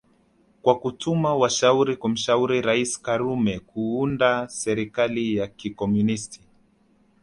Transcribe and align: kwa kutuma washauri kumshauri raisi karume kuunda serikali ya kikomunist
kwa 0.61 0.79
kutuma 0.79 1.35
washauri 1.35 1.97
kumshauri 1.97 2.61
raisi 2.61 3.01
karume 3.03 3.59
kuunda 3.59 4.47
serikali 4.47 5.35
ya 5.35 5.47
kikomunist 5.47 6.41